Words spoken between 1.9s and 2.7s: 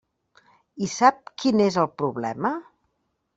problema?